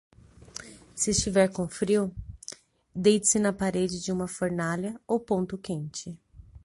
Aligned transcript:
Se 0.95 1.11
estiver 1.11 1.47
com 1.51 1.67
frio, 1.67 2.11
deite-se 2.95 3.37
na 3.37 3.53
parede 3.53 3.99
de 4.01 4.11
uma 4.11 4.27
fornalha 4.27 4.99
ou 5.05 5.19
ponto 5.19 5.59
quente. 5.59 6.19